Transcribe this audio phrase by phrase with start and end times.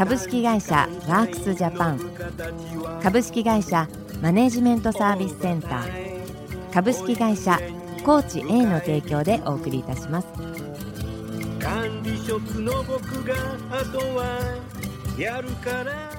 [0.00, 2.00] 株式会社ワークスジャパン。
[3.02, 3.86] 株式会社
[4.22, 6.72] マネジメントサービスセンター。
[6.72, 7.60] 株式会社
[8.02, 10.28] コーチ A の提供でお送りいたします。
[11.58, 13.34] 管理職の僕が
[13.70, 14.58] あとは
[15.18, 16.10] やるから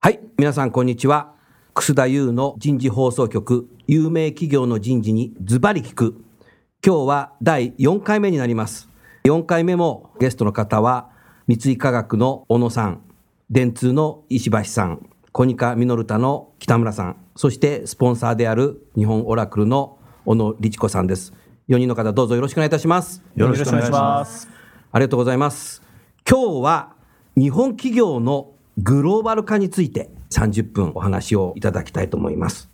[0.00, 1.34] はい皆さんこんにちは。
[1.72, 6.16] 楠田優の人事放送局有名企業の人事にズバリ聞く。
[6.84, 8.88] 今日は第4回目になります。
[9.22, 11.13] 4回目もゲストの方は
[11.46, 13.02] 三井化学の小野さん
[13.50, 21.34] 電通の石橋さんコニカミノルタの北村さんそしてスポンサーである日本オラクルの小野律子さんです。
[21.68, 23.22] 4人の方どうぞよろしくお願いいたします。
[23.36, 24.48] よろしくお願いします。
[24.90, 25.82] ありがとうございます。
[26.26, 26.94] 今日は
[27.36, 32.70] 日本企業のグローバル化について30分お話をいただきたいと思います。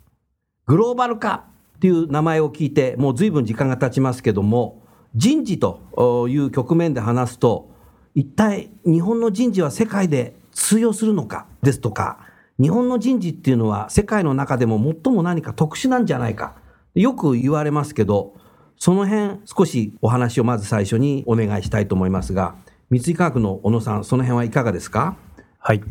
[0.65, 4.83] グローバル化っていう名前を聞いてもう随分時間が経ちますけども
[5.15, 7.70] 人事という局面で話すと
[8.15, 12.19] 一体日本の人事は世界で通用するのかですとか
[12.59, 16.55] 日本の人事っていうのは世界の中でも最も何か特殊なんじゃないか。
[16.93, 18.35] よく言われますけど、
[18.77, 22.55] その辺少しお話をまず最初にお願いしたいと思いますが、
[22.89, 25.15] 三井化学の小野さん、その辺はいかがですか？
[25.57, 25.81] はい。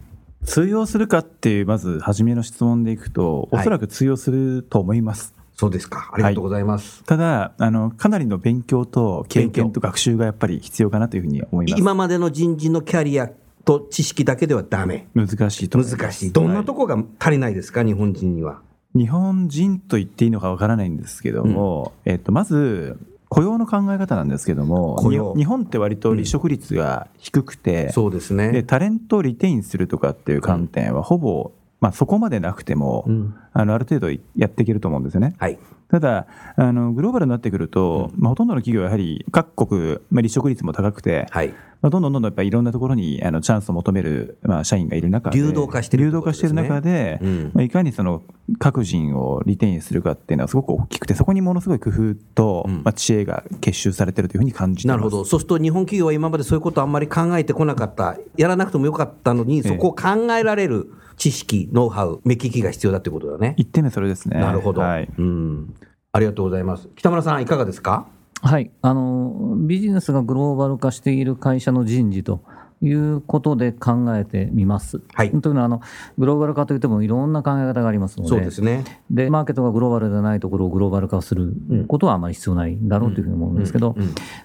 [0.44, 5.34] 通用するかっていう、まず初めの質問でいくと、おそらく通用すると思います。
[5.60, 6.08] はいそうですか。
[6.14, 7.00] ありがとうございます。
[7.00, 11.78] はい、ただ、あの、かなりの勉強と経験と学習がやっぱり必要かなというふうに思います。
[11.78, 13.28] 今までの人事のキャリア
[13.66, 15.06] と知識だけではダメ。
[15.14, 16.32] 難しいと難しい。
[16.32, 18.62] どんなとこが足りないですか、はい、日本人には。
[18.94, 24.98] 日本人と言っていいのかわからないんですけども、うん、えっと、まず、雇用の考え方なんですけども、
[25.36, 28.50] 日本って割と離職率が低くて、うん、そうですね。
[28.50, 35.34] で、タレントをリテインするとかっていう観点はほぼ、まあそこまでなくても、うん、あの、ある程度やっていけると思うんですよね。
[35.38, 35.58] はい。
[35.90, 36.26] ただ、
[36.56, 41.54] あの、グローバルになってくると、まあほとんどの企業はやはり各国、まあ離職率も高くて、はい。
[41.82, 48.22] まあ、どんどんどんどんやっぱりいろんなところにあのチャンスを求める、まあ、社員がいる中で流動化してる、ね、流動化してる中で、うん、まあ、いかにその
[48.58, 55.24] 各人をリテインするかっていうのはすごく大きくてそこにものすごい工夫と、うん、まあ、知恵が結集されてるというふうに感じてなるほど。
[55.24, 63.52] そうすると日本企業は今までそういうことあんまり考えてこなかったやらなくてもよかったのにそこを考えられる知識、ノウハウ目利きが必要だということだね。
[63.58, 64.40] 一点目それですね。
[64.40, 65.74] なるほど、はい、うん。
[66.12, 66.88] ありがとうございます。
[66.96, 68.06] 北村さんいかがですか？
[68.40, 68.70] はい。
[68.80, 72.42] あのビジネスがグローバル化している会社の人事と
[72.80, 75.02] いうことで考えてみます。
[75.12, 75.82] はい、というのはあの、
[76.16, 81.52] グローバル化といってもいろんな考え方がありますので、そうですね、でマーケットがグローバルでないところをグローバル化する
[81.86, 83.94] ことはあまり必要ないんだろうというふうに思うんですけど、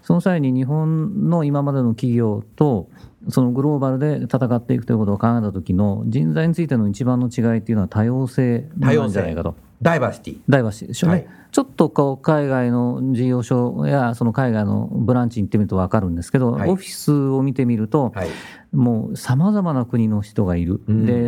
[0.02, 2.90] その際に日本の今までの企業と、
[3.30, 9.56] そのグローバルで戦っていくということを考えたときの人材についての一番の違いっていうのは多様性なんじゃないかと。
[9.82, 10.38] ダイバーシティ。
[10.48, 11.16] ダイバーシティでしょうね。
[11.16, 18.28] はいちょっとこう海外の事業所やその海外のブランチに行ってみると分かるんですけど、はい、オフィスを見てみると、はい、
[18.76, 20.82] もうさまざまな国の人がいる、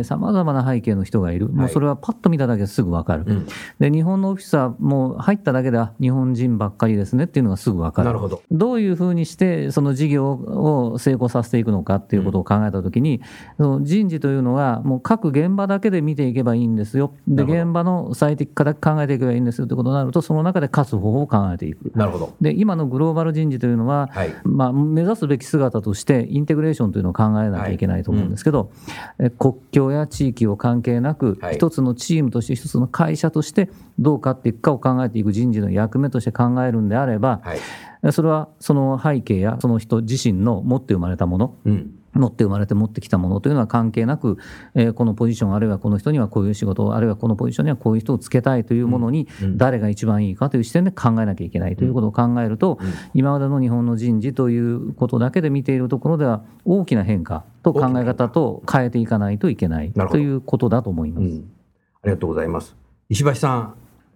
[0.04, 3.48] さまざまな背景の人がいる、はい、もうそれはパッと見ただけですぐ分かる、うん、
[3.78, 8.42] で日本のオフィスはもう入っただけでは日本人ばっかりですねっていうのがすぐ分かる、なるほど。
[8.50, 13.22] どういうふうにしてその事業を成功させていくのかっていうことを考えたときに、
[13.58, 21.92] うん、その人事というのは、もう各現場だけで見ていけばいいんですよ、で現場の最適化だけ考えていけばいいんですよということになると、その中で勝つ方法を考えていく。
[21.94, 22.34] なるほど。
[22.40, 28.70] で今のグローバル人事というのは、はい、まあ、目指すべき姿として、インテグレーションというのを考えなきゃいけないと思思うんですけど、
[29.18, 44.38] うん、国境や地域を関係なく、はい、一つのチームとして一つの会社としてどうかっていくかを考えていく人事の役目として考えるんであれば、はい、それはその背景やその人自身の持って生まれたもの、うん持って生まれて持ってきたものというのは関係なく、
[44.74, 52.78] えー、このポジションあるいはこの人にはこういう仕事あるいはこのポジションにはこういう人をつけたいというものに誰が一番いいかという視点で考えなきゃいけないということを考えると、
[53.14, 61.24] 今までの日本の人事ということだけで見ているところでは大きな変化と考え方と変えていかないといけないということだと思います。
[61.24, 61.50] うん、
[62.02, 62.76] ありがとうございます。
[63.08, 63.74] 石橋さん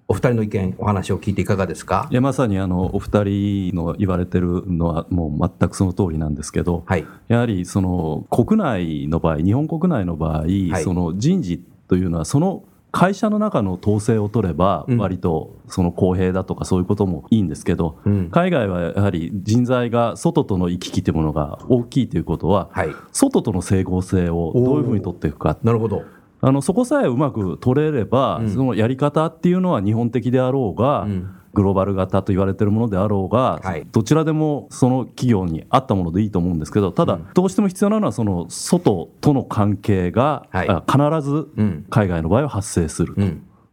[0.08, 2.08] お二人の意見、お話を聞いていかがですか？
[2.10, 25.56] いやまさにあのお二人の言われてるのは、もう全くその通りなんですけど、はい、やはりその国内の場合、日本国内の場合、はい、その人事というのは、その会社の中の統制を取れば、割とその公平だとかそういうこともいいんですけど、うん、海外はやはり人材が外との行き来というものが大きいということは、はい、外との整合性をどういうふうに取っていくか。
[25.62, 26.02] なるほど
[26.44, 31.36] あのそこさえうまく取れれば、うん、そのやり方っていうのは日本的であろうが、うん。
[31.54, 41.48] グローバル型と言われているものであろうが、はい、どちらでもその企業に合ったものでいいと思うんですけどただ、どうしても必要なのはその外との関係が、はい、必ず
[41.90, 43.20] 海外の場合は発生すると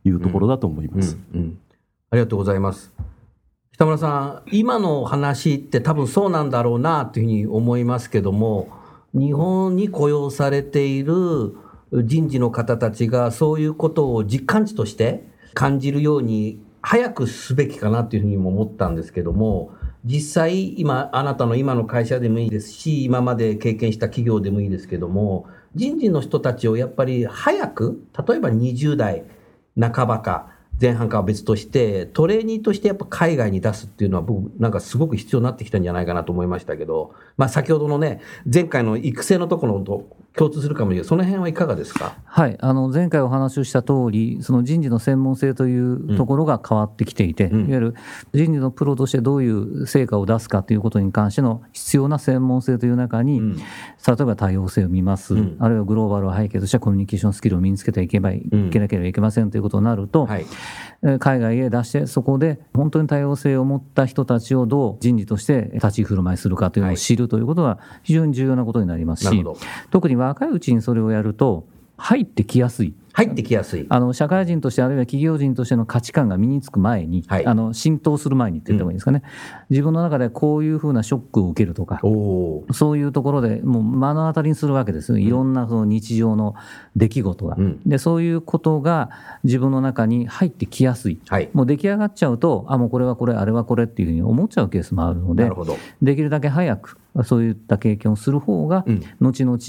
[0.03, 1.17] いうところだと思います。
[2.11, 2.91] ありがとうございます。
[3.71, 8.67] 北村さん、今の話って多分そうなんだろうなというふうに思いますけども、
[9.13, 11.55] 日本に雇用されている
[11.91, 19.71] 人事の方たちがそういうことを実感値として感じるように早くすべきかなというふうにも思ったんですけども、
[20.05, 29.25] 実際、今、あなたの今の会社でもいいですし、今まで経験した企業でもいいですけども、人事の人たちをやっぱり早く、例えば20代
[29.79, 30.51] 半ばか、
[30.81, 38.21] 前半かは別として、トレーニーとしてやっぱ海外に出すっていうのは僕なんかすごく必要になってきたんじゃないかなと思いましたけど、まあ先ほどのね、
[38.51, 41.07] 前回の育成のところと共通するかもしれない。
[41.07, 42.15] その辺はいかがですか？
[42.23, 42.57] はい。
[42.61, 47.95] あの前回お話をした通りその人事の専門性というところが変わってきていて、うん、いわゆる
[48.33, 53.63] 人事のプロとしてどういう成果を出すかということに関しての必要な専門性という中に、うん、例
[54.19, 60.45] えば多様性を見ます、うん、あるいはグローバルを背景としたコミュニケーションスキルを身につけていけばいけなければいけませんということになると、はい、
[61.19, 69.45] 海外へ出してそこで本当に多様性を持った人たちをどう人事として立ち振る舞いするかというのを知るということが非常に重要なことになりますし、
[69.89, 71.67] 特に若いうちにそれをやると
[71.97, 72.93] 入ってきやすい。
[73.13, 73.85] 入ってきやすい。
[73.89, 81.99] あの社会人としてあるいは企業人としての価値観が身につく前に、はい、あの浸透する前にって言った方がいいですかね、うん、自分の中でこういうふうなショックを受けるとか
[82.73, 86.55] そういうところでもう目の当たりにするわけですいろんなその日常の
[86.95, 89.09] 出来事が、うん、でそういうことが
[89.43, 95.49] 自分の中に入ってきやすい、はい、もう出来上がっちゃうとあもうこれはこれあれはこれっていうふうに思っちゃうケースもあるので
[96.01, 98.85] できるだけ早くそういった経験をする方が、
[99.19, 99.59] 後々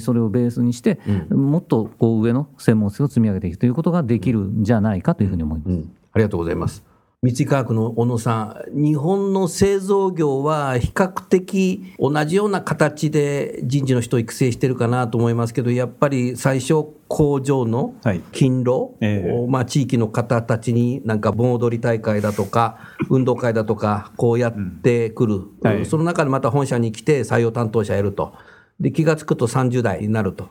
[0.00, 5.88] それをベースにして、もっとこう上の専門性を積み上げていくということができるんじゃないかというふうに思います。
[6.12, 6.89] ありがとうございます。
[7.22, 16.76] 三井化学の小野さん、日本の製造業は比較的同じような形で人事の人を育成してるかなと思いますけど、やっぱり最初、
[17.08, 17.94] 工場の
[18.32, 19.24] 勤労、はいえ。
[19.46, 22.78] ー、まあ、地域の方たちになんか盆踊り大会だとか、
[23.10, 25.50] 運動会だとか、こうやってくる、うん。
[25.60, 28.32] はい、その中でまた本社に来て採用担当者やると、
[28.80, 30.48] で気が付くと30代になると。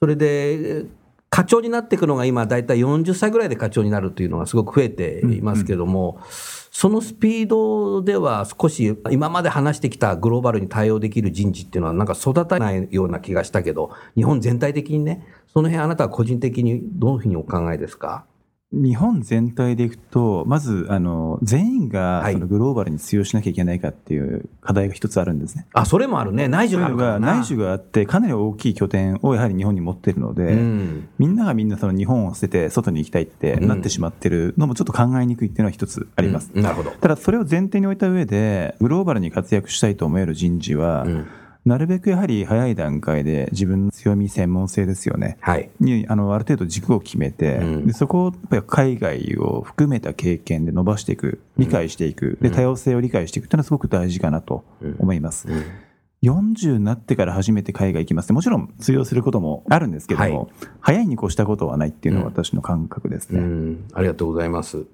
[0.00, 0.84] それで
[1.30, 6.24] 課長になっていくのが今、大体40歳ぐらいで課長になるというのがすごく増えていますけれども、うんうん、
[6.72, 18.24] そのスピードでは少し今まで話してきたグローバルに対応できる人事っていうのはなんか育たないような気がしたけど、日本全体的にね、その辺あなたは個人的にどういうふうにお考えですか？
[18.72, 25.66] 日本全体でいくと、まず、あの、全員が、そのグローバルに通用しなきゃいけないかっていう課題が一つあるんですね。
[25.72, 26.46] あ、それもあるね。
[26.46, 36.52] 内需があるから内需があって、かなり大きい拠点をやはり日本に持ってるので、うん、みんながみんなその日本を捨てて外に行きたいってなってしまってるのもちょっと考えにくいっていうのは一つあります。
[36.54, 36.92] うん、なるほど。
[36.92, 41.26] ただ、それを前提に置いた上で、グローバルに活躍したいと思える人事は、うん
[41.64, 54.64] なるべくやはり早い段階で自分の強み、専門性ですよね、はい、にあのある程度軸を決めて、うん、でそこをやっぱり海外を含めた経験で伸ばしていく、理解していく、で多様性を理解していくというのはすごく大事かなと
[54.98, 55.48] 思います。
[55.48, 55.54] うん。
[55.56, 55.64] うん
[56.22, 58.32] 40になってから初めて海外行きます。
[58.32, 60.48] もちろん通用することもあるんですけども、はい、
[60.80, 64.84] 早いに越したことはないっていうのが私の感覚ですね、うん、ありがとうございます。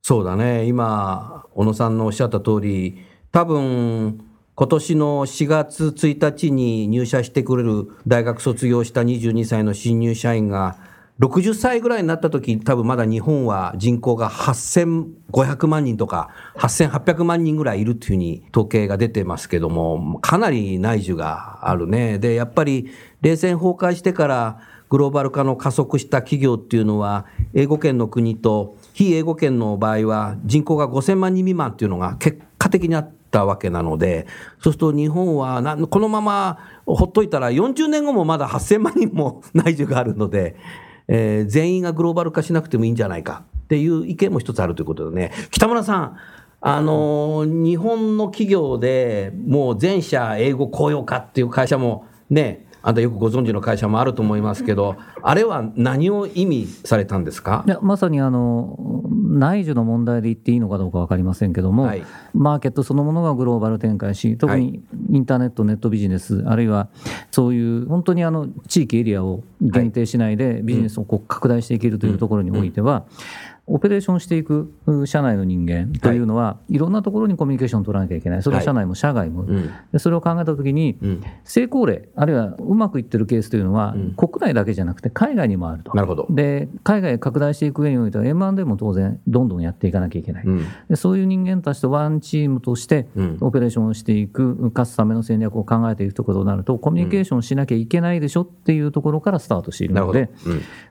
[0.00, 2.98] そうだね、今、小野さんのおっしゃった通り、
[3.32, 10.76] 多分今年の4月1日に入社してくれる大学卒業した22歳の新入社員が
[11.20, 22.18] 60歳ぐらいになった時多分まだ日本は人口が8500万人とか8800万人ぐらいいるというふうに統計が出てますけどもかなり内需があるね。
[22.18, 22.90] でやっぱり
[23.22, 34.26] 冷戦崩壊してからグローバル化の加速した企業っていうのは英語圏の国と非英語圏の場合は人口が5000万人未満っていうのが結果的にあってたわけなので、
[34.60, 40.54] そうすると日本はなこのままほっといたら、40年後もまだ8000万人も 内需があるので、
[41.08, 43.42] えー、全員がグローバル化しなくてもいいんじゃないか。
[43.64, 46.16] っていう意見も一つあるということでね、北村さん、
[46.60, 57.64] あのー、日本の企業でもう全社英語公用化っていう会社もね、あんたよくご存知の会社もあると思いますけど、 あれは何を意味されたんですか？
[57.66, 58.78] いやまさにあの
[59.10, 62.02] 内需の問題で言っていいのかどうか分かりませんけども、はい、
[62.34, 66.88] マーケットそのものがグローバル展開し、特にインターネット、ネットビジネス、あるいは
[67.30, 73.04] そういう本当にあの地域エリアを限定しないでビジネスをこう拡大していけるというところにおいては、
[73.66, 74.74] オペレーションしていく
[75.06, 79.46] 社内の人間というのは、はい、いろんなところにコミュニケーションを取らなきゃいけない、それは社内も社外も、は
[79.94, 86.26] い、それを考えたときに、うん、成功例、あるいはうまくいってるケースというのは、うん、国内だけじゃなくて海外にもあると、なるほど。
[86.30, 93.06] で海外へ拡大していく上においては、M&A も当然、どんどんやっていかなきゃいけない、うん、でそういう人間たちとワンチームとして、
[93.40, 100.30] オペレーションをしていく、勝つための戦略を考えていくということになると、コミュニケーションしなきゃいけないでしょっていうところからスタートしているので、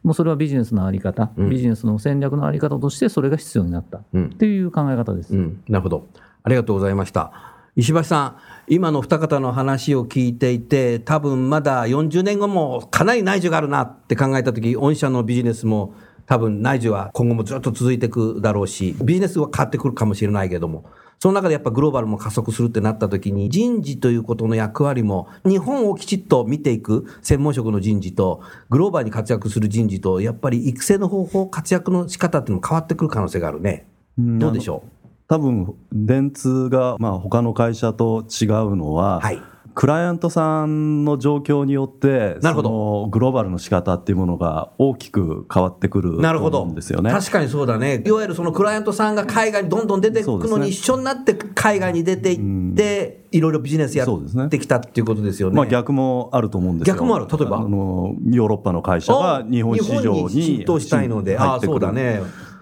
[0.03, 3.98] もうそれはビジネスの在り方、ビジネスの戦略の在り方として、それが必要になった。
[3.98, 4.01] っ
[4.38, 5.39] ていう考え方です、うん。
[5.39, 6.08] うん、なるほど。
[6.44, 7.51] ありがとうございました。
[7.75, 8.36] 石橋さん
[8.68, 15.94] 今の二方の話を聞いていて多分まだ40年後もかなり内需があるなって考えた時御社のビジネスも
[16.25, 20.84] 多分内需は今後もずっと続いていくだろうしビジネスは変わってくるかもしれないけども
[21.21, 33.85] その中でやっぱグローバルも加速するってなった時に人事ということの役割も日本をきちっと見ていく専門職の人事とグローバルに活躍する人事とやっぱり育成の方法活躍の仕方っていうのも変わってくる可能性があるね。
[34.17, 35.07] どうでしょう？
[35.27, 39.39] 多分電通がまあ他の会社と違うのは、はい、
[39.73, 43.07] クライアントさんの状況によってなるほど。
[43.07, 47.11] グローバルの仕方っていうものが大きく変わってくると思うんですよね。
[47.11, 48.03] 確かにそうだね。
[48.05, 56.93] いわゆるそのクライアントさんが海外にどんどん出ていくのに一緒になって海外に出ていって、いろいろビジネスやってきたっていうことですよね、まあ、逆もあると思うんですよ。
[56.95, 57.27] 逆もある。
[57.31, 57.57] 例えば？
[57.57, 61.37] あのヨーロッパの会社が日本市場に浸透したいので。
[61.37, 62.21] ああそうだね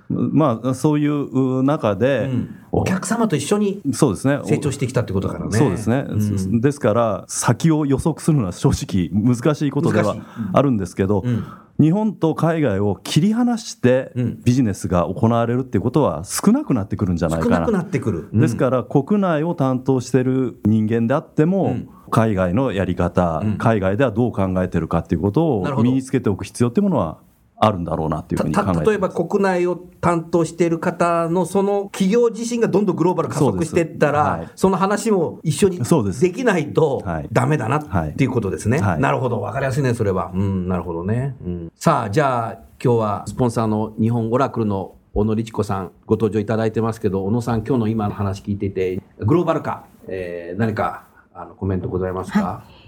[0.10, 4.40] まあ、そういう中で、うん、お客様と一緒にそうですね。
[4.44, 5.56] 成長してきたってことからね。
[5.56, 10.16] そうですね、うん、ですから先を予測するのは正直難しいことでは
[10.52, 11.46] あるんですけど、うん、
[11.80, 14.12] 日本と海外を切り離して
[14.44, 17.56] ビジネスが行われるっていうことは少なくなってくるんじゃないかな。
[17.58, 18.30] 少なくなってくる。
[18.34, 21.78] ですから国内を担当している人間であっても、
[22.10, 27.20] 海外のやり方、海外ではどう考えてるかっていうことを身につけておく必要っていうものは
[27.62, 35.82] あるんだろうなっていうふうに考え例えば国内を担当している方のその企業自身がどんどんグローバル加速していったらそ,、その話も一緒に
[36.20, 38.90] できないとダメだなっていうことですね、はい。
[38.92, 39.42] はい、なるほど。
[39.42, 40.32] 分かりやすいねそれは。
[40.34, 42.52] うんなるほどね、うん、さあじゃあ
[42.82, 52.79] 今日はスポンサーの日本オラクルの小野律子さんご登場いただいてますけど小野さん今日の今の話聞いていてグローバル化、えー、何かあのコメントございますか、はい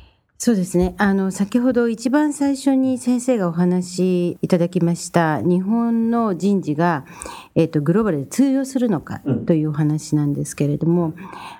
[0.43, 0.95] そうですね。
[0.97, 7.05] あの、先ほど一番最初に先生がお話しいただきました、日本の人事が、
[7.55, 11.15] えっ、ー、と、グローバルで通用するのかというお話なんですけれども、うん、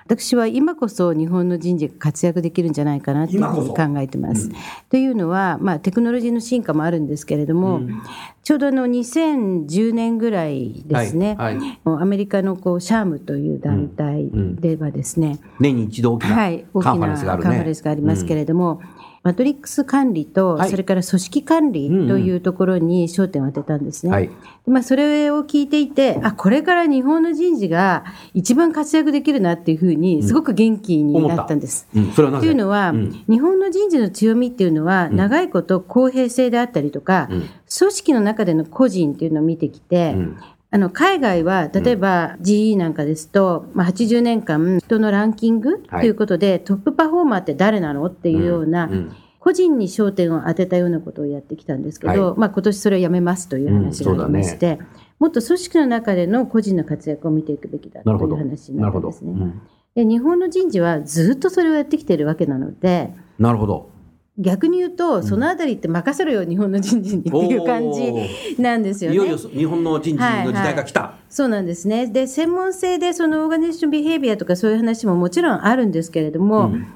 [0.06, 4.48] 私は今こそ日本の人事が活躍できるんじゃないかなというふうに考えてます。
[4.48, 4.54] うん、
[4.88, 8.02] というのは、まあ、テクノロジーの進化もあるんですけれども、うん、
[8.42, 11.56] ちょうどあの2010年ぐらいですね、はい。
[11.58, 18.80] はい、アメリカのこうシャームという団体ではですね、年に一度大きなカンファレンスがある、ね、カンファレンスがありますけれども、
[19.22, 24.12] マトリックス管理と、それから組織管理というところに焦点を当てたんですね。
[24.12, 24.30] はい、
[24.66, 31.86] まあ、それを聞いていて、あ、これから日本の人事が一番活躍できるなっていうふうに、すごく元気になったんです。
[31.94, 40.16] うん、というのは、うん、日本の人事の強みっていうのは、長いこと公平性であったりとか、組織の中での個人っていうのを見てきて、
[40.74, 48.90] あの、海外は、例えば GE なんかですと、まあ、80年間人のランキングということで、トップパフォーマーって誰なのっていうような、
[49.38, 54.78] 個人に焦点を当てたようなことをやってきたんですけど、はい、まあ今年それをやめますという話がありまして、
[55.18, 59.32] もっと組織の中での個人の活躍を見ていくべきだという話になるんですね。
[59.32, 59.60] うん、
[59.94, 63.91] で日本の人事はずっとそれをやってきているわけなので、なるほど。
[64.38, 69.16] 逆に言うと、そのあたりって任せろよ、日本の人事にっていう感じなんですよね。
[69.16, 71.00] いよいよ日本の人事の時代が来た。
[71.00, 72.06] はいはい、そうなんですね。
[72.06, 76.86] で、専門性でそのオーガニゼーションビヘイビアとかそういう話ももちろんあるんですけれども、うん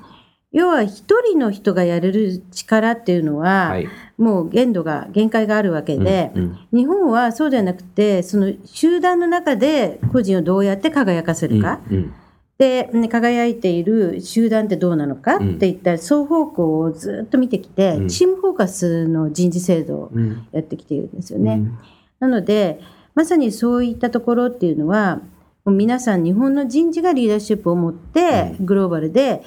[0.56, 11.80] 要は一人の人がやれる力っていうのは、はい、もう限度が、限界があるわけで、うんうん、日本はそうではなくて、その集団の中で個人をどうやって輝かせるか。
[11.90, 12.14] うんうん
[12.58, 20.10] で、ね、輝いている集団ってどうなのかっていった双方向をずっと見てきて、うん、チームフォーカスの人事制度を
[20.52, 21.54] やってきているんですよね。
[21.54, 21.78] うん、
[22.20, 22.80] なので、
[23.14, 25.20] まさにそういったところっていうのは、
[25.66, 29.42] 皆さん日本の人事がリーダーシップを持ってグローバルで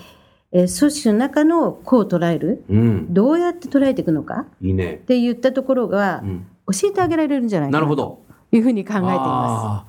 [0.51, 6.23] えー、組織の中の個を捉える、うん、どうやって捉えていくのかいい、ね、って言ったところが、
[6.65, 9.88] 教えてあげられるんじゃないかなというふうに考えています。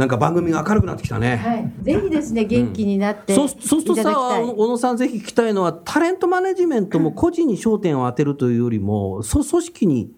[0.00, 1.36] なんか番組が明るくなってきたね。
[1.36, 10.10] はい、ぜひですね、元気になって、うん、そうそうするとさ、小野さんぜひ聞きたいのは、タレントマネジメントも個人に焦点を当てるというよりも、組織に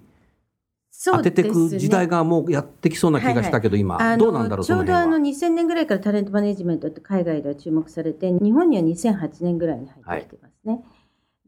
[1.07, 10.75] 当てていく時代がもうやってきそうな気がしたけど、今、どうなんだろうちょうどあの2000年ぐらいからタレントマネジメントって海外では注目されて、日本には2008年ぐらいに入ってきてますね。
[10.75, 10.83] はい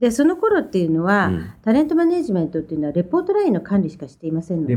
[0.05, 4.77] でその頃っていうのは、うん、タレントマネジメントっていうのはレポートラインの管理しかしていませんので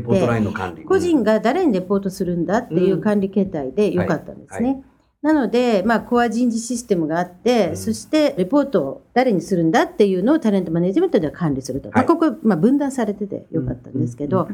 [0.86, 4.70] 個人が誰にレポートするんだっていう管理形態でよかったんですね。
[4.70, 4.78] はい。
[4.78, 4.84] はい
[5.24, 14.48] なので、まあ、コア人事システムがあって、うん、そしてレポートを誰にするんだっていうのをタレントマネジメントでは管理すると、はい、まあ、ここ、まあ、分断されててよかったんですけど、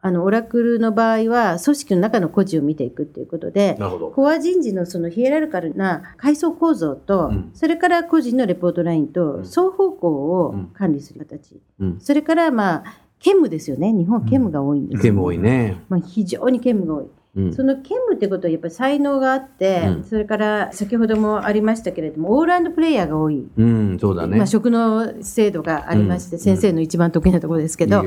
[0.00, 3.78] あのオラクルの場合は組織の中の個人を見ていくっていうことで
[4.14, 12.84] コア人事のそのヒエラルカルな階層構造と、うん、それから個人のレポートラインと双方向を管理する形、うん、それからまあ
[13.18, 13.92] 兼務ですよね。
[13.92, 17.10] 日本は兼務が多いんです、兼務多いね、まあ、非常に兼務が多い。
[17.54, 24.38] その兼務ってことはやっぱり才能があって、うん、それから先ほどもありましたけれどもオールラウンドプレイヤーが多い、うん、そうだね。
[24.38, 28.04] まあ、職の制度がありまして、先生の一番得意なところですけど、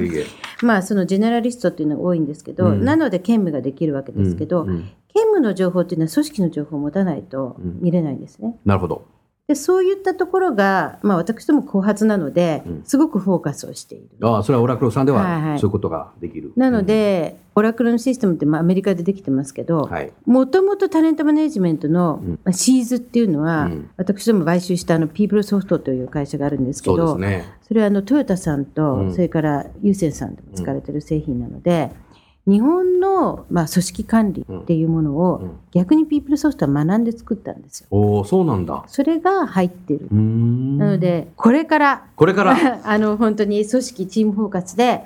[0.63, 8.57] まあ、そのジェネラリストっていうのが多いんですけど、なので兼務ができるわけですけど、兼務の情報っていうのは組織の情報を持たないと見れないんですね。
[8.65, 9.05] なるほど
[9.49, 14.07] でそういったところが、まあ、私ども後発なので、うん、すごくフォーカスをしている。
[14.21, 16.53] ああ、それはオラクルさんでは、そういうことができる。
[16.55, 19.89] なので、うん、オラクルのシステムって、まあ、アメリカでできてますけど、
[20.27, 31.89] もともとタレントマネジメントの、まあ、シーズっていうのは、うん、私ども買収したあのピープルソフトという会社があるんですけど、そ、ね,、れはあのトヨタさんと、それからユーセンさんでも使われてる製品なので、
[32.49, 37.87] 日本の、まあ、組織管理っていうものを、逆にピープルソフトは学んで作ったんですよ。
[37.91, 38.83] おそうなんだ。
[38.87, 40.07] それが入ってる。
[40.11, 45.03] なので、これから、これから あの、本当に組織チーム包括で、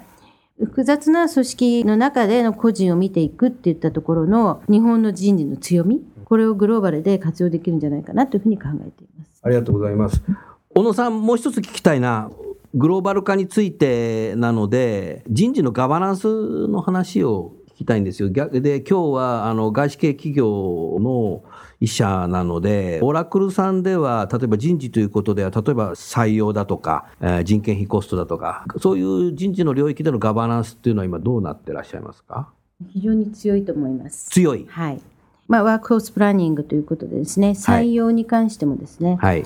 [0.60, 9.42] 複雑な組織の中での個人を見ていくっていったところの日本の人事の強み、これをグローバルで活用できるんじゃないかなというふうに考えています。
[9.42, 10.22] ありがとうございます。
[10.76, 12.32] 小野さん、もう一つ聞きたいな。
[12.74, 18.30] グローバル化についてなので、人事のガバナンスの話を聞きたいんですよ。
[18.30, 21.44] 逆で、今日はあの外資系企業の
[21.80, 32.50] 一社なので、オラクルさんでは、例えば人事ということでは、例えば採用だとか、えー、人件費コストだとか、そういう人事の領域でのガバナンスっていうのは今どうなってらっしゃいますか？
[32.88, 34.30] 非常に強いと思います。
[34.30, 34.66] 強い。
[34.70, 35.02] はい。
[35.48, 39.44] まあ、ワークフォースプランニングということでですね、採用に関してもですね、はい、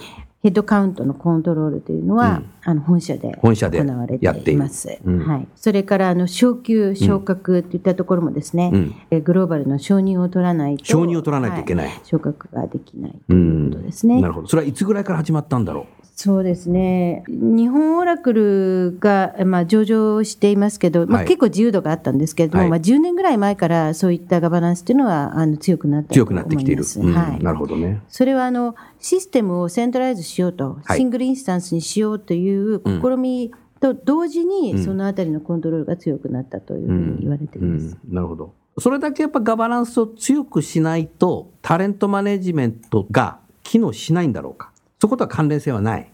[0.48, 4.98] ヘッドカウントのコントロールというのは、うん、あの本社で行われています。
[5.04, 8.72] うん、はい、それからあの昇給、昇格といったところもですね、
[9.12, 14.22] うん、グローバルの承認を取らないと承認を取らないといけない、はい、昇格ができないということですね。
[14.22, 14.48] なるほど。
[14.48, 16.07] それはいつぐらいから始まったんだろう？
[16.20, 17.24] そうですね。
[17.28, 28.02] 日本オラクルが、まあ、上場していますけど、まあ、結構自由度があったんですけれども、はい、まあ、10年ぐらい前からそういったガバナンスというのはあの強くなった強くなってきている、うん、はい、なるほどね。
[28.10, 38.56] それはあのシステムをセントライズしようと、はい、シングルインスタンスにしようという試みと同時に、そのあたりのコントロールが強くなったというふうに言われています、うんうん、なるほど。
[38.80, 44.72] それだけやっぱガバナンスを強くしないとタレントマネジメントが機能しないんだろうか？
[45.00, 46.10] そことは関連性はない。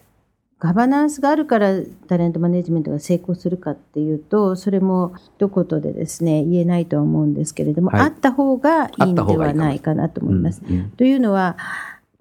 [0.60, 1.74] ガバナンスがあるから
[2.08, 10.62] タレントマネジメントが成功するかっていうとそれも一言でですね言えないとは思うんですけれども、はい、あった方がいいんではないかなと思います。
[10.65, 10.76] いい。
[10.78, 11.58] うんうん、というのは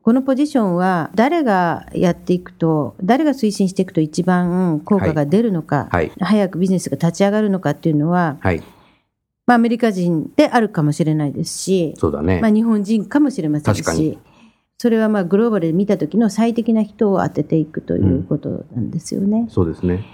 [0.03, 6.09] このポジションは誰がやっていくと誰が推進していくと一番効果が出るのか、はい。
[6.09, 8.59] はい、早くビジネスが立ち上がるのかっていうのは、はい、
[9.46, 12.40] まあ、アメリカ人であるかもしれないですしそうだね。
[12.40, 14.18] まあ、日本人かもしれませんし。
[14.83, 19.42] それはまあグローバルで見た時の最適な人を当てていくということなんですよね。
[19.42, 20.05] うん、そうですね。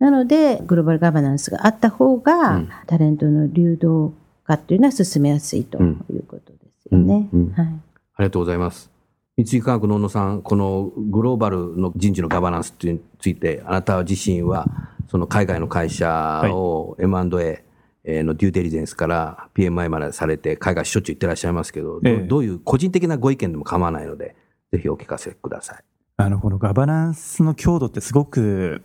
[0.00, 4.12] なのでグローバルガバナンスがあった方が、うん、タレントの流動
[4.44, 7.30] 化っていうのは進めやすいということですよね。
[7.56, 7.70] はい、あ
[8.18, 8.90] りがとうございます。
[9.38, 14.66] 三井化学の小野さん、このグローバルの人事のガバナンスについて、あなた自身は
[15.10, 17.64] その海外の会社を M&A、
[18.04, 24.36] のデューデリゼンスから PMI までされて、海外しょっちゅう行ってらっしゃいますけど、ええ、どういう個人的なご意見でも構わないので、
[24.72, 25.84] ぜひお聞かせください。
[26.16, 28.82] あの、このガバナンスの強度ってすごく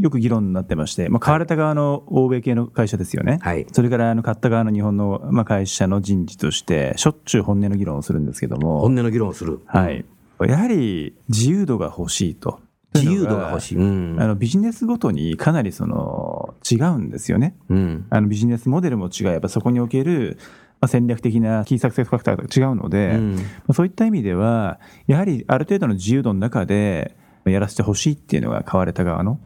[0.00, 3.38] よく議論になってまして、まあ、買われた側の欧米系の会社ですよね。
[3.42, 8.80] はい、それからあの買った側の日本の、まあ、会社の人事として、しょっちゅう本音の議論をするんですけども。
[8.80, 9.60] 本音の議論をする。
[9.66, 10.04] はい。
[10.40, 12.60] やはり自由度が欲しいと。
[12.94, 16.35] 自由度が欲しい、うん、あのビジネスごとにかなりその
[16.70, 20.38] 違うんですよね、うん、あのビジネスモデルも違えばそこにおける
[20.86, 23.38] 戦略的なキーサクセスファクターが違うので、うん、
[23.74, 29.38] そういった意味ではやはりある程度の自由度の中でやらせてほしいっていうのが買われた側の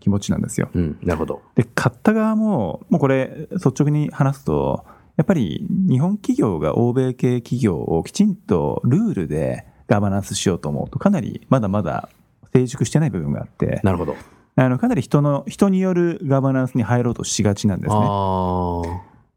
[0.00, 0.70] 気持ちなんですよ。
[0.74, 4.84] うん、なるほどで買った側ももうこれ率直に話すと
[5.16, 12.08] やっぱり日本企業が欧米系企業をきちんとルールでガバナンスしようと思うとかなりまだまだ
[12.54, 13.80] 成熟してない部分があって。
[13.82, 14.16] なるほど。
[14.54, 18.00] あのかなり人の人によるガバナンスに入ろうとしがちなんですね。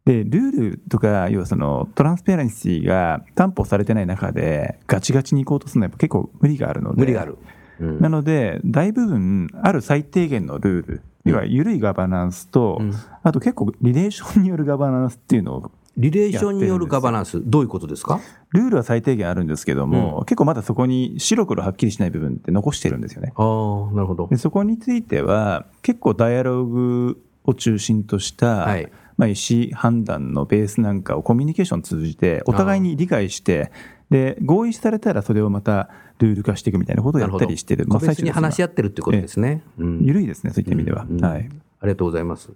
[0.06, 7.40] でルールとか要はそのトランスペアレンシーが担保されてない中でガチガチに行こうとするのは結構無理があるので無理がある、
[7.80, 18.20] うん、なので大部分ある最低限のルール要は緩いガバナンスと、うん、あと結構リレーションによるガバナンスっていうのをリレーションによるガバナンス、どういうことですか？
[18.52, 23.34] ルールは最低限あるんですけども、うん、結構まだそこに白黒はっきりしない部分って残してるんですよね。
[23.36, 24.28] あなるほど。
[24.28, 33.72] でそこについては、結構ダイアログを中心とした、はい、まあ、意思判断のベースなんかをコミュニケーション通じて、お互いに理解して、
[34.10, 39.64] で合意されたらそれをまたルール化していくみたいなことをやったりしてる、まあ、最初に話し合ってるってことですね。
[39.78, 41.50] うん、緩いですね、そういった意味では、うんうん、はい。
[41.80, 42.52] ありがとうございます。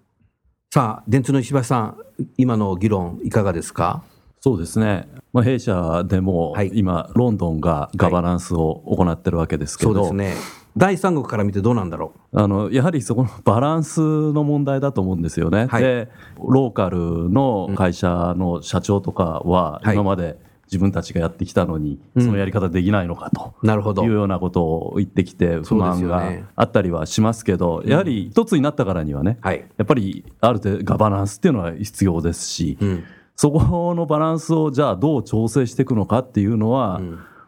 [0.71, 1.97] さあ、電通の石橋さん、
[2.37, 4.03] 今の議論、いかがですか？
[4.39, 10.41] そうですね、まあ、弊社でも今、ロンドンがガバナンスを行ってるわけですけど、はい、そうですね、
[10.77, 12.39] 第三国から見てどうなんだろう？
[12.39, 15.65] あのやはりそこのバランスの問題だと思うんですよね。
[15.65, 20.37] はい、でローカルの会社の社長とかは今まで、
[20.71, 23.55] 自分たちがやってきたのに、そのやり方できないのかと。
[24.05, 29.39] いうようなことを言ってきて、不満があったりはしますけど、やはり一つになったからにはね、
[29.77, 32.77] やっぱりある程度ガバナンスっていうのは必要ですし、
[33.35, 37.01] そこのバランスをじゃあどう調整していくのかっていうのは、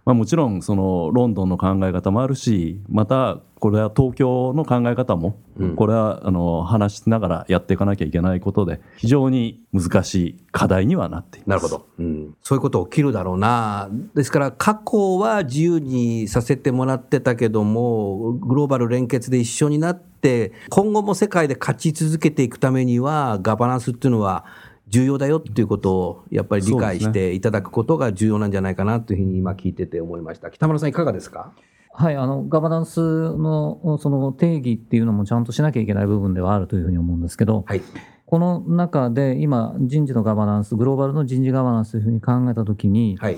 [0.05, 5.37] まあ、もちろんそのロンドンの考え方もあるしまたこれは東京の考え方も、
[5.75, 11.49] これはあの話しながらやっていかなきゃいけないことで非常に難しい課題にはなっています。
[11.49, 13.87] なるほど、うん、そういうこと起きるだろうな。
[14.15, 24.45] ですから過去は自由にさせてもらってたけどもグローバル連結で一緒になって今後も世界で勝ち続けていくためにはガバナンスっていうのは
[24.91, 30.51] 重要だよっていうことをやっぱり理解していただくことが重要なんじゃないかなというふうに今聞いてて思いました。
[30.51, 31.53] 北村さんいかがですか？
[31.93, 37.81] はい、あのガバナンスのその定義っていうのもちゃんとしなきゃいけない部分ではあるというふうに思うんですけど、はい、
[38.25, 43.37] この中で今、人事のガバナンス、グローバルの人事ガバナンスというふうに考えたときに、はい、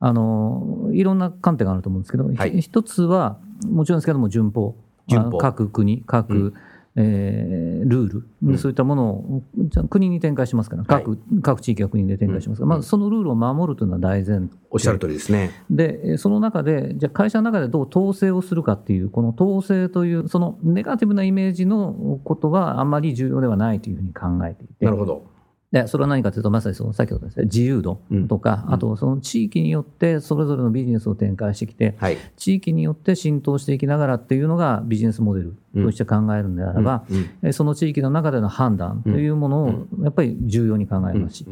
[0.00, 4.74] あのいろんな観点があると思うんですけど、はい、一つは、もちろんですけども、順法、
[5.06, 5.38] 順法。
[5.38, 6.54] 各国、各、うん
[6.96, 9.42] えー、ルール、うん、そういったものを
[9.90, 15.50] 国に展開しますから、各はい、各地域は国で展開しますから、うん、まあ、そのルールを守るというのは大前おっしゃる通りですね。
[15.70, 24.84] で、その中で、じゃあ会社の中でどう統制をするかっていう、この統制という、そのネガティブなイメージのことはあんまり重要ではないというふうに考えていて。
[24.84, 25.34] なるほど。
[25.74, 37.04] でそれは何かというと、まさにその先ほどですね、自由度とか、うん、あとその地域によってそれぞれのビジネスを展開してきて、はい、地域によって浸透していきながらっていうのがビジネスモデルとして考えるんであれば、
[37.42, 41.34] うん、その地域の中での判断というものをやっぱり重要に考えます。
[41.34, 41.46] し、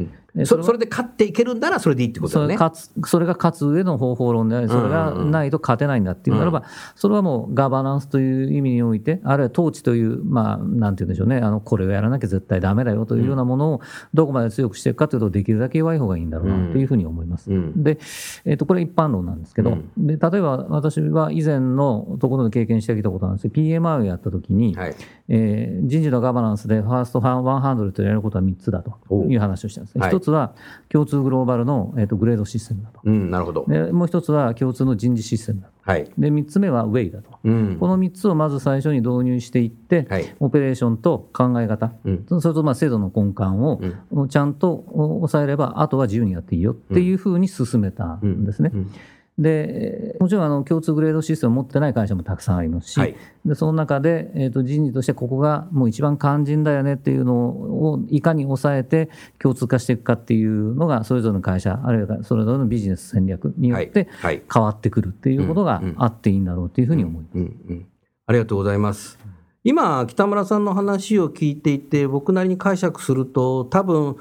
[0.45, 2.57] そそれで勝っていけるんならそれでいいってことだね。
[3.05, 13.81] それが勝つ上の方法論であり、それがないと勝てないんだっていうならば、それはもうガバナンスという意味において、あるいは統治という、まあ、なんて言うんでしょうね、あのこれをやらなきゃ絶対だめだよというようなものを
[14.15, 17.51] どこまで強くしていくかというと、できるだけ弱い方がいいんだろうなというふうに思います。
[17.77, 17.99] で、
[18.45, 23.49] えー、とこれ一般論なんですけど、で例えば私は以前のところで経験してきたことなんです。
[23.49, 24.95] けど、PMI をやったときに、はい、
[25.29, 30.09] えー、人事のガバナンスでファースト100とやることは3つだという話をしたんですね。
[30.09, 30.55] 一、つは
[30.89, 33.01] 共通グローバルの、えーと、グレードシステムだと。
[33.05, 33.65] うん、なるほど。
[33.67, 35.73] でもう一つは共通の人事システムだと。
[35.85, 43.81] はい、で3つ目はウェイだと、うん、この3つをまず最初に導入していって、はい、オペレーションと考え方、うん、それとまあ制度の根幹を
[44.29, 48.71] ちゃんと抑えれば、あとは自由にやっていいよっていうふうに進めたんですね。
[48.73, 48.93] うん
[49.39, 53.17] でもちろんあの共通グレードシステムを持ってない会社もたくさんありますし、はい、
[53.47, 67.93] でその中で、えーと、人事としてここがもう一番肝心だよねっていうのをいかに抑えて共通化していくかっていうのがそれぞれの会社あるいはそれぞれのビジネス戦略によって変わってくるっていうことがあっていいんだろうというふうに思います。
[68.27, 69.19] ありがとうございます。
[69.65, 74.17] 今北村さんの話を聞いていて僕なりに解釈すると多分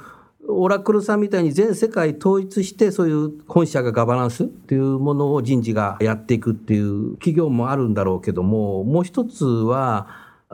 [0.48, 10.08] オラクルさんみたいに全世界統一してそういう本社がガバナンスっていうものを人事がやっていくっていう企業もあるんだろうけどももう一つは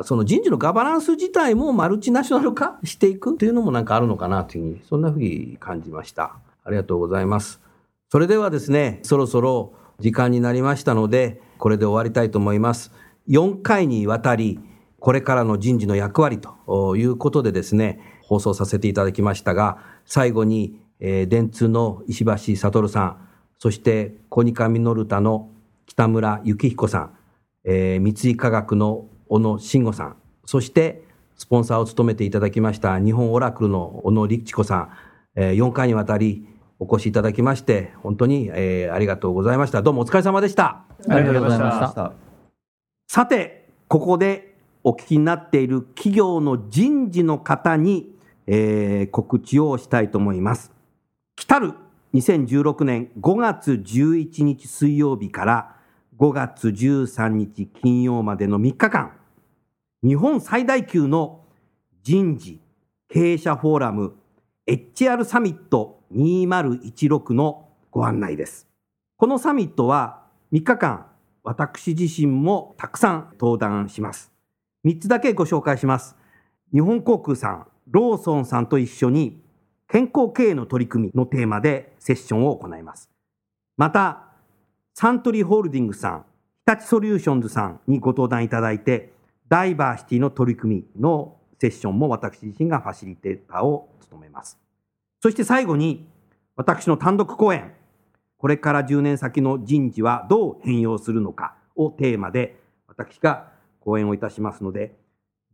[0.03, 6.35] その人事のガバナンス自体もマルチナショナル化していくっていうのもなんかあるのかなというふうにそんなふうに感じました。
[6.63, 7.61] ありがとうございます。
[8.09, 12.91] それではですねそろそろ時間になりましたのでこれで終わりたいと思います。
[13.27, 14.59] 4回にわたり
[14.99, 23.17] これからの人事の役割ということでですね放送させていただきましたが、最後に、えー、電通の石橋悟さん、
[23.57, 25.49] そしてコニカミノルタの
[25.85, 27.17] 北村幸彦さん、
[27.63, 31.03] えー、三井化学の小野慎吾さん、そして
[31.37, 34.89] スポンサーを務めていただきました日本オラクルの小野力子さん、
[35.35, 36.45] えー、4回にわたり
[36.79, 39.81] お越しいただきまして、本当に、えー、ありがとうございました。
[39.81, 40.83] どうもお疲れ様でした。
[41.07, 42.13] ありがとうございました。
[43.07, 48.16] さて、ここでお聞きになっている企業の人事の方に、
[48.47, 50.71] えー、告知をしたいと思います。
[51.35, 51.73] 来たる
[52.13, 55.75] 2016年5月11日水曜日から
[56.17, 59.11] 5月13日金曜までの3日間、
[60.03, 61.41] 日本最大級の
[62.01, 62.59] 人事
[63.09, 64.15] 経営者フォーラム
[64.67, 68.67] HR サミット2016のご案内です。
[69.17, 71.07] このサミットは3日間、
[71.43, 74.31] 私自身もたくさん登壇します。
[74.85, 76.15] 3つだけご紹介します。
[76.73, 79.41] 日本航空さん、ローソンさんと一緒に
[79.87, 83.09] 健康経営の取り組みのテーマでセッションを行います。
[83.77, 84.23] また、
[84.93, 86.25] サントリーホールディングスさん、
[86.65, 89.13] 日立ソリューションズさんにご登壇いただいて、
[89.47, 94.59] ダイバーシティの取り組みのセッションも私自身がファシリテーターを務めます。
[95.21, 96.09] そして最後に、
[96.55, 97.71] 私の単独講演、
[98.37, 104.97] これから10年先の人事はどう変容するのかをテーマで、私が講演をいたしますので、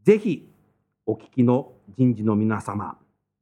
[0.04, 0.50] ぜひ
[1.06, 2.98] お聞きの人事の皆様、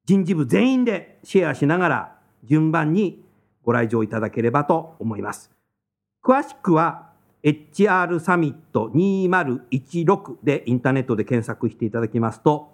[0.06, 3.24] 人事部全員でシェアしながら順番に
[3.64, 5.52] ご来場いただければと思います。
[6.24, 7.12] 詳しくは
[7.44, 12.70] HR サミット2016でインターネットで検索していただきますと、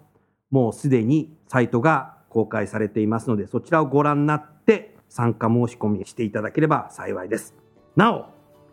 [0.50, 7.54] もうすでにサイトが公開されていますので、そちらをご覧になって参加申し込みしていただければ幸いです。
[7.96, 8.26] なお、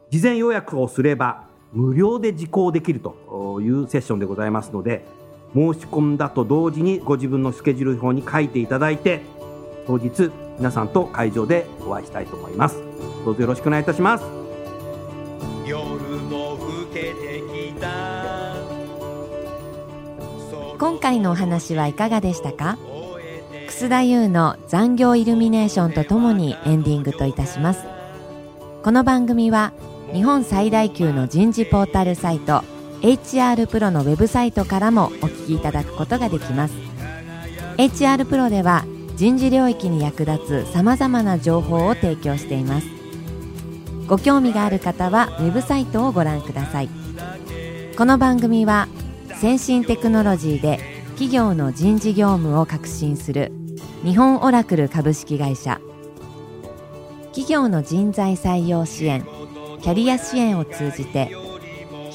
[0.10, 5.06] 事前予約をすれば無料で受講できるというセッションでございますので、
[5.56, 9.22] 申し込んだと同時にご自分のスケジュール表に書いていただいて、
[9.88, 12.84] 当日皆さんと会場でお会いしたいと思います。
[13.24, 14.26] どうぞよろしくお願いいたします。
[15.65, 15.86] 夜
[16.30, 17.41] も更けて
[17.74, 18.54] きた。
[20.78, 22.78] 今回のお話はいかがでしたか？
[23.68, 27.86] 楠田優の残業イルミネーションとともにエンディングといたします。
[28.84, 29.72] この番組は
[30.13, 32.63] 日本最大級の人事ポータルサイト
[33.06, 36.74] HR プロのウェブサイトからもお聞きいただくことができます。
[37.78, 38.84] HR プロでは
[39.15, 42.88] 人事領域に役立つさまざまな情報を提供しています。
[44.08, 46.89] ご興味がある方はウェブサイトをご覧ください。
[47.96, 48.88] この番組は
[49.36, 53.52] 先進テクノロジーで企業の人事業務を革新する
[54.04, 55.80] 日本オラクル株式会社。
[57.28, 59.28] 企業の人材採用支援
[59.84, 61.44] キャリア支援を通じて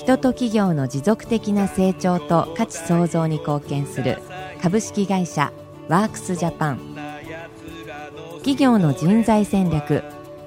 [0.00, 4.16] 人と企業の持続的な成長と価値創造に貢献する
[4.62, 5.52] 株式会社
[5.88, 6.96] ワークスジャパン。
[8.36, 10.02] 企業の人材戦略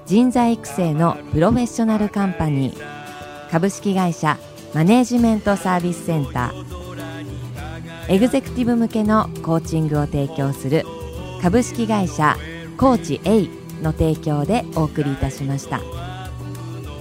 [0.07, 3.51] 人材育成のプロフェッショナルカンパニー。
[3.51, 4.39] 株式会社
[4.73, 8.11] マネージメントサービスセンター。
[8.11, 10.83] エグゼクティブ向けのコーチングを提供する
[11.43, 12.35] 株式会社
[12.75, 13.47] コーチ A
[13.83, 15.79] の提供でお送りいたしました。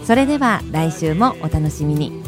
[0.05, 2.22] それでは来週もお楽しみに。